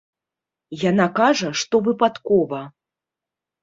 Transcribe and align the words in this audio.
Яна 0.89 1.07
кажа, 1.21 1.53
што 1.63 1.85
выпадкова. 1.91 2.67